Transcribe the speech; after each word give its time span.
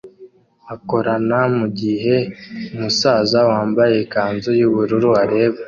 akorana 0.73 1.39
mugihe 1.57 2.15
umusaza 2.73 3.39
wambaye 3.49 3.95
ikanzu 4.05 4.49
yubururu 4.59 5.09
areba 5.23 5.59